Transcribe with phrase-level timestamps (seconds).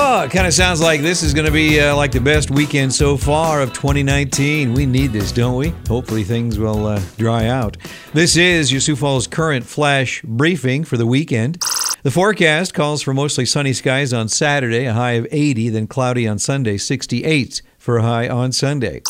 [0.00, 2.52] Oh, it kind of sounds like this is going to be uh, like the best
[2.52, 4.72] weekend so far of 2019.
[4.72, 5.70] We need this, don't we?
[5.88, 7.76] Hopefully things will uh, dry out.
[8.14, 11.60] This is your Sioux Falls current flash briefing for the weekend.
[12.04, 16.28] The forecast calls for mostly sunny skies on Saturday, a high of 80, then cloudy
[16.28, 19.02] on Sunday, 68 for a high on Sunday.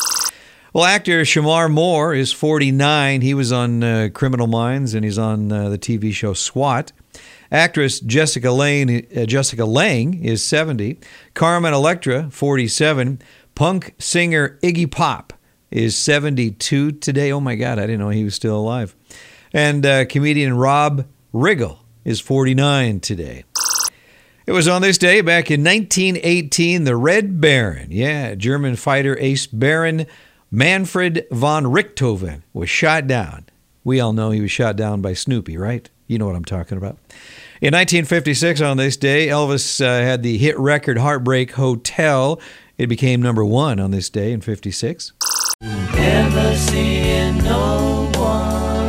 [0.73, 3.21] Well, actor Shemar Moore is 49.
[3.21, 6.91] He was on uh, Criminal Minds and he's on uh, the TV show SWAT.
[7.51, 10.99] Actress Jessica Lane, uh, Jessica Lange is 70.
[11.33, 13.21] Carmen Electra, 47.
[13.55, 15.33] Punk singer Iggy Pop
[15.71, 17.31] is 72 today.
[17.31, 18.95] Oh my God, I didn't know he was still alive.
[19.51, 23.43] And uh, comedian Rob Riggle is 49 today.
[24.45, 29.45] It was on this day back in 1918, the Red Baron, yeah, German fighter ace
[29.45, 30.07] Baron
[30.49, 33.45] Manfred von Richthofen was shot down.
[33.83, 35.87] We all know he was shot down by Snoopy, right?
[36.09, 36.97] You know what I'm talking about.
[37.61, 42.41] In 1956, on this day, Elvis uh, had the hit record Heartbreak Hotel.
[42.79, 45.13] It became number one on this day in 56.
[45.61, 48.87] Never seeing no one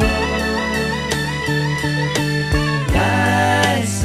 [2.94, 4.02] nice.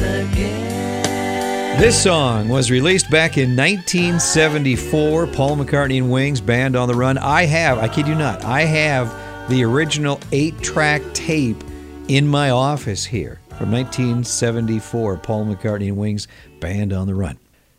[1.80, 5.26] This song was released back in 1974.
[5.28, 7.16] Paul McCartney and Wings, Band on the Run.
[7.16, 11.64] I have, I kid you not, I have the original eight track tape
[12.08, 15.16] in my office here from 1974.
[15.18, 16.28] Paul McCartney and Wings,
[16.60, 17.38] Band on the Run.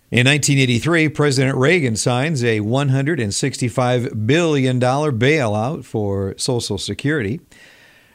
[0.10, 7.42] In 1983, President Reagan signs a $165 billion bailout for Social Security.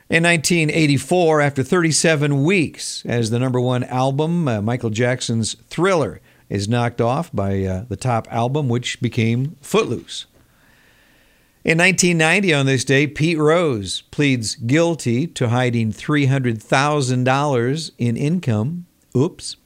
[0.08, 6.68] In 1984, after 37 weeks, as the number one album, uh, Michael Jackson's Thriller is
[6.68, 10.26] knocked off by uh, the top album, which became Footloose.
[11.64, 18.86] In 1990, on this day, Pete Rose pleads guilty to hiding $300,000 in income.
[19.16, 19.56] Oops.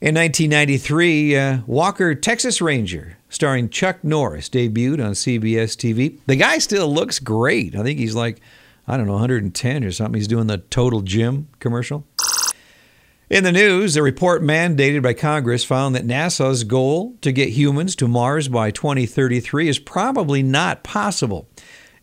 [0.00, 6.20] In 1993, uh, Walker, Texas Ranger, starring Chuck Norris, debuted on CBS TV.
[6.26, 7.74] The guy still looks great.
[7.74, 8.40] I think he's like,
[8.86, 10.14] I don't know, 110 or something.
[10.14, 12.04] He's doing the Total Gym commercial.
[13.30, 17.94] In the news, a report mandated by Congress found that NASA's goal to get humans
[17.94, 21.48] to Mars by 2033 is probably not possible.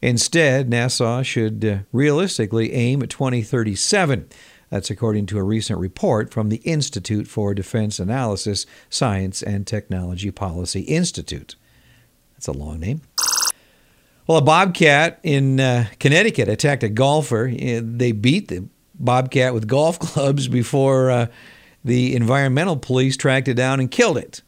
[0.02, 4.30] Instead, NASA should uh, realistically aim at 2037.
[4.70, 10.32] That's according to a recent report from the Institute for Defense Analysis, Science and Technology
[10.32, 11.58] Policy Institute.
[12.36, 13.02] That's a long name.
[14.28, 17.50] Well, a bobcat in uh, Connecticut attacked a golfer.
[17.50, 21.28] Uh, They beat the bobcat with golf clubs before uh,
[21.84, 24.42] the environmental police tracked it down and killed it.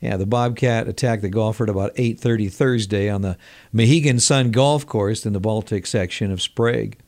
[0.00, 3.36] Yeah, the bobcat attacked the golfer at about 8:30 Thursday on the
[3.72, 6.98] Mohegan Sun Golf Course in the Baltic section of Sprague.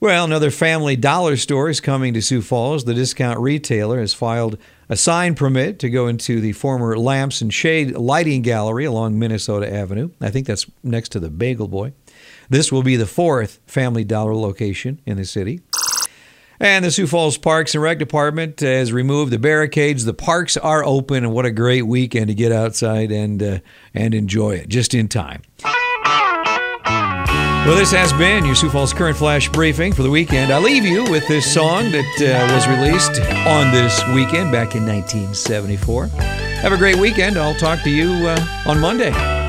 [0.00, 2.84] Well, another family dollar store is coming to Sioux Falls.
[2.84, 7.54] The discount retailer has filed a sign permit to go into the former Lamps and
[7.54, 10.10] Shade Lighting Gallery along Minnesota Avenue.
[10.20, 11.92] I think that's next to the Bagel Boy.
[12.50, 15.60] This will be the fourth Family Dollar location in the city.
[16.62, 20.04] And the Sioux Falls Parks and Rec Department has removed the barricades.
[20.04, 23.58] The parks are open, and what a great weekend to get outside and uh,
[23.92, 25.42] and enjoy it just in time.
[27.64, 30.52] Well, this has been your Sioux Falls Current Flash briefing for the weekend.
[30.52, 34.86] I leave you with this song that uh, was released on this weekend back in
[34.86, 36.06] 1974.
[36.06, 37.36] Have a great weekend.
[37.36, 39.41] I'll talk to you uh, on Monday.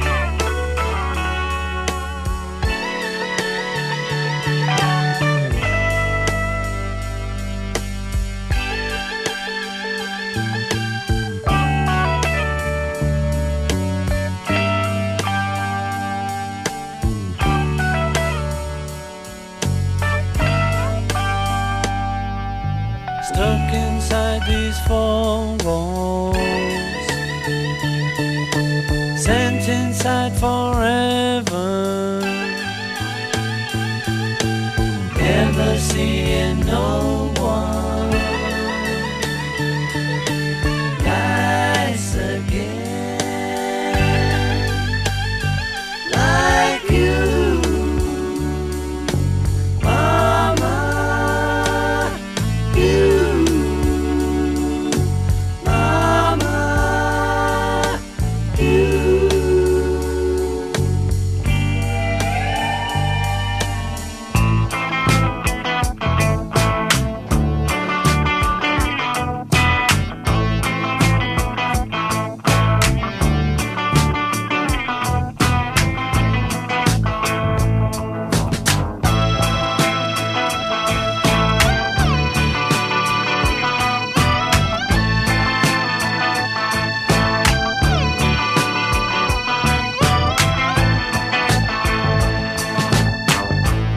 [36.03, 36.62] Never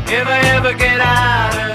[0.08, 1.65] if I ever get out